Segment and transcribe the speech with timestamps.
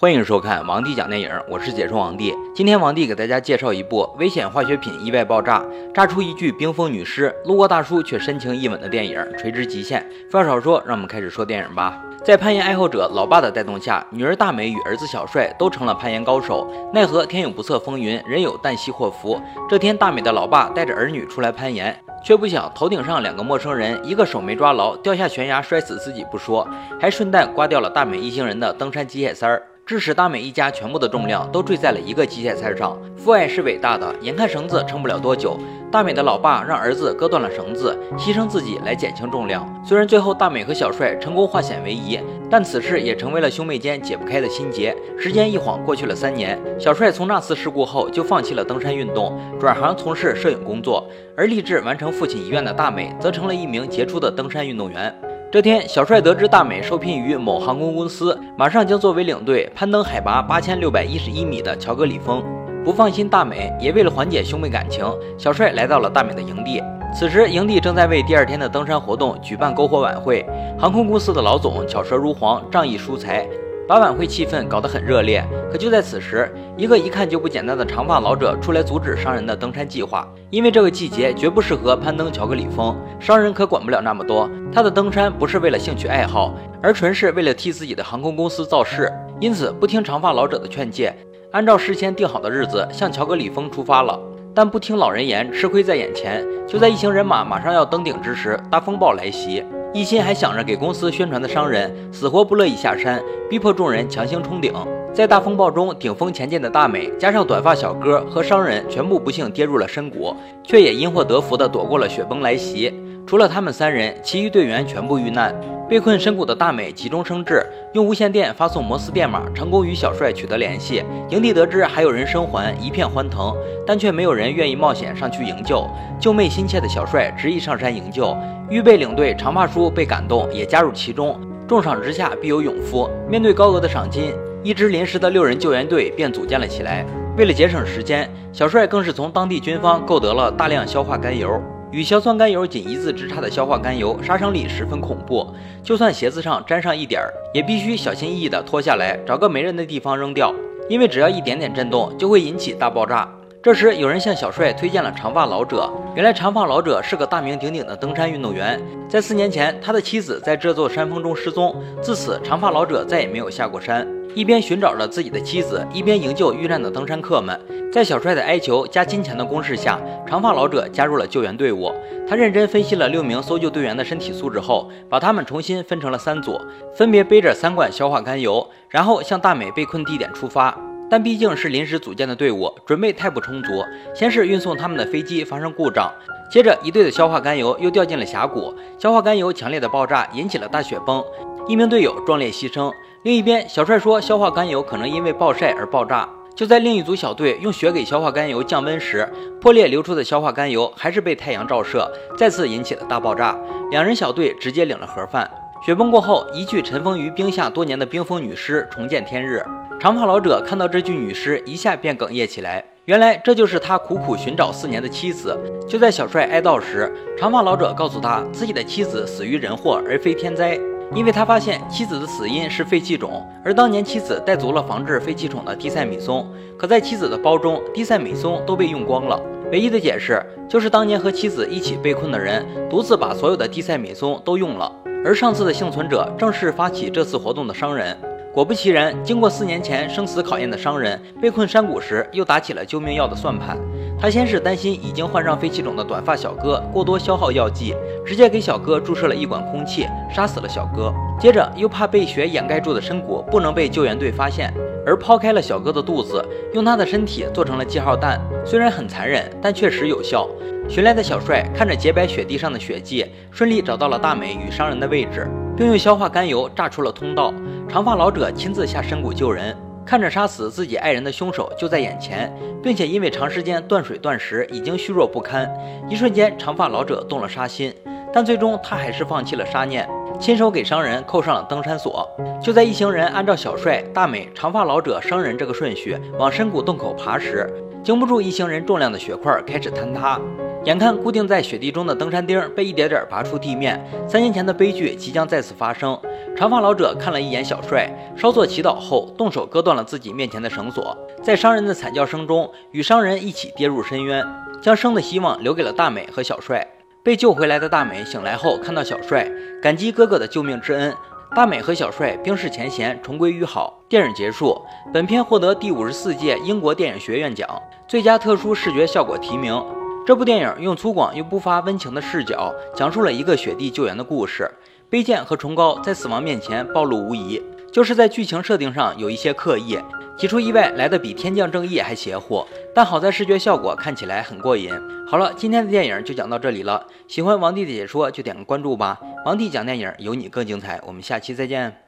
[0.00, 2.32] 欢迎收看王帝讲电影，我是解说王帝。
[2.54, 5.60] 今天王帝给大家介绍一部危险化学品意外爆炸，
[5.92, 10.00] 炸出一具冰封女尸，路过大叔却深情一吻的电影《垂直极限》。
[10.30, 12.00] 废话少说，让我们开始说电影吧。
[12.24, 16.72] 在攀岩爱好者老爸的带动下，女儿大美与儿子小帅都成了攀岩高手。
[16.94, 19.40] 奈何天有不测风云，人有旦夕祸福。
[19.68, 26.68] 这天，大美的老爸带着儿女出来攀岩，却不想头顶上两个陌生人，一个手没抓牢，掉下悬崖摔死自己不说，
[27.00, 29.60] 还顺带刮掉了大美一行人的登山机械塞儿。
[29.88, 32.94] 致使大美一家全部的重量都坠在了一个机械塞上。
[33.16, 35.58] 父爱是伟大的，眼看绳子撑不了多久，
[35.90, 39.66] 大美的老爸让儿子割断了绳子，牺牲自己来减轻重量。
[39.82, 42.20] 虽然最后大美和小帅成功化险为夷，
[42.50, 44.94] 但此事也成为了兄妹间解不开的心结。
[45.18, 55.18] 时间一晃过去了三年，小帅从那次事故后就放弃了登山运动，转行从事摄影工作，而立志完成父亲遗愿的大美则成了一名杰出的登山运动员。
[55.50, 62.44] 这天，小帅得知大美受聘于某航空公司，马上将作为领队攀登海拔八千六百一十一米的乔戈里峰。
[62.84, 65.06] 不放心大美，也为了缓解兄妹感情，
[65.38, 66.82] 小帅来到了大美的营地。
[67.14, 70.44] 此时，营地正在为第二天的登山活动举办篝火晚会。
[70.78, 73.48] 航空公司的老总巧舌如簧，仗义疏财。
[73.88, 80.28] 把晚会气氛搞得很热烈，可就在此时，一个一看就不简单的长发老者出来阻止商人的登山计划。
[80.50, 84.46] 因为这个季节绝不适合攀登乔格里峰，商人可管不了那么多。
[84.70, 89.10] 他的登山不是为了兴趣爱好，而纯是为了替自己的航空公司造势。
[89.40, 91.10] 因此，不听长发老者的劝诫，
[91.52, 94.20] 按照事先定好的日子向乔格里峰出发了。
[94.54, 96.44] 但不听老人言，吃亏在眼前。
[96.66, 99.64] 就在一行人马马上要登顶之时，大风暴来袭。
[99.94, 104.72] 一心还想着给公司宣传的商人，死活不乐意下山，逼迫众人强行冲顶。
[105.14, 112.92] 在大风暴中顶峰前进的大美，加上短发小哥和商人，全部不幸跌入了深谷，却也因祸得福地躲过了雪崩来袭。
[113.26, 115.54] 除了他们三人，其余队员全部遇难。
[115.88, 121.02] 被困深谷的大美急中生智，用无线电发送摩斯电码，成功与小帅取得联系。
[121.30, 125.88] 营地得知还有人生还，一片欢腾，但却没有人愿意冒险上去营救。
[126.20, 128.36] 救妹心切的小帅执意上山营救，
[128.68, 131.40] 预备领队长发叔被感动，也加入其中。
[131.66, 133.08] 重赏之下必有勇夫。
[133.26, 137.06] 面对高额的赏金，一支临时的六人救援队便组建了起来。
[137.38, 141.62] 为了节省时间，小帅更是从当地军方购得了大量硝化甘油。
[141.90, 145.46] 与硝酸甘油仅一字之差的硝化甘油，杀伤力十分恐怖。
[145.82, 150.54] 就算鞋子上沾上一点儿，也必须小心翼翼地脱下来，找个没人的地方扔掉。
[150.88, 153.28] 因为只要一点点震动，就会引起大爆炸。
[153.60, 155.92] 这时，有人向小帅推荐了长发老者。
[156.14, 158.80] 原来，长发老者是个大名鼎鼎的登山运动员。
[159.08, 164.06] 在四年前，他的妻子在这座山峰中失踪，自此，长发老者再也没有下过山。
[164.32, 167.60] 一边寻找着自己的妻子，一边营救遇难的登山客们。
[167.92, 171.92] 在小帅的哀求加金钱的攻势下，长发老者加入了救援队伍。
[172.28, 176.60] 他认真分析了六名搜救队员的身体素质后，把他们重新分成了三组，
[176.94, 180.78] 分别背着三罐硝化甘油，然后向大美被困地点出发。
[181.10, 183.84] 但毕竟是临时组建的队伍，准备太不充足。
[184.14, 186.12] 先是运送他们的飞机发生故障，
[186.50, 191.24] 接着一队的硝化甘油又掉进了峡谷，硝化甘油强烈的爆炸引起了大雪崩，
[191.66, 192.92] 一名队友壮烈牺牲。
[193.22, 196.28] 另一边，小帅说硝化甘油可能因为暴晒而爆炸。
[196.54, 199.28] 就在另一组小队用雪给硝化甘油降温时，
[199.60, 203.56] 破裂流出的硝化甘油还是被太阳照射，再次引起了大爆炸。
[203.92, 205.48] 两人小队直接领了盒饭。
[205.80, 209.64] 雪崩过后，一具尘封于冰下多年的冰封女尸重见天日。
[210.00, 212.84] 长发老者看到这具女尸，一下便哽咽起来。
[213.04, 215.56] 原来这就是他苦苦寻找四年的妻子。
[215.88, 220.78] 就在小帅哀悼时，长发老者告诉他，自己的妻子死于人祸而非天灾。
[221.14, 226.46] 因为他发现妻子的死因是肺气肿，而当年妻子带足了防治肺气肿的地塞米松，
[226.76, 229.40] 可在妻子的包中，地塞米松都被用光了。
[229.72, 234.90] 唯一的解释就是当年和妻子一起被困的人独自把所有的地塞米松都用了，
[235.24, 238.16] 而上次的幸存者正是发起这次活动的商人。
[238.54, 243.78] 果不其然，经过四年前生死考验的商人被困山谷时，又打起了救命药的算盘。
[244.18, 247.94] 他先是担心已经患上肺气肿的短发小哥过多消耗药剂，
[248.26, 251.12] 直接给小哥注射了一管空气，杀死了小哥。
[251.38, 254.74] 接着又怕被雪掩盖住的深谷不能被救援队发现，
[255.06, 258.40] 而抛开了小哥的肚子，用他的身体做成了记号弹。
[258.64, 260.48] 虽然很残忍，但确实有效。
[260.88, 265.46] 寻来的小帅看着洁白雪地上的血迹，顺利找到了大美与商人的位置，
[265.76, 267.52] 并用硝化甘油炸出了通道。
[267.86, 269.76] 长发老者亲自下深谷救人。
[270.06, 272.50] 看着杀死自己爱人的凶手就在眼前，
[272.82, 275.70] 并且因为长时间断水断食已经虚弱不堪，
[276.08, 277.92] 一瞬间长发老者动了杀心，
[278.32, 280.08] 但最终他还是放弃了杀念，
[280.40, 282.26] 亲手给商人扣上了登山锁。
[282.62, 287.70] 就在一行人按照小帅、大美、长发老者、商人这个顺序往深谷洞口爬时，
[288.02, 290.40] 经不住一行人重量的雪块开始坍塌。
[290.84, 296.18] 眼看固定在雪地中的登山钉被一点点拔出地面，三年前的悲剧即将再次发生。
[296.56, 304.44] 长发老者看了一眼小帅，稍作祈祷后，动手割断了自己面前的绳索，在商人的惨叫声中，与商人一起跌入深渊，
[304.80, 306.86] 将生的希望留给了大美和小帅。
[307.22, 309.46] 被救回来的大美醒来后，看到小帅，
[309.82, 311.12] 感激哥哥的救命之恩。
[311.54, 314.02] 大美和小帅冰释前嫌，重归于好。
[314.08, 314.80] 电影结束，
[315.12, 317.68] 本片获得第五十四届英国电影学院奖
[318.06, 319.82] 最佳特殊视觉效果提名。
[320.28, 324.70] 这部电影用粗犷又不乏温情的视角，讲述了一个雪地救援的故事。
[325.10, 329.98] 卑贱和崇高在死亡面前暴露无遗，就是在剧情设定上有一些刻意。
[330.36, 332.62] 几出意外来的比天降正义还邪乎，
[332.94, 334.92] 但好在视觉效果看起来很过瘾。
[335.26, 337.06] 好了，今天的电影就讲到这里了。
[337.26, 339.18] 喜欢王帝的解说就点个关注吧。
[339.46, 342.07] 王帝讲电影有你更精彩，我们下期再见。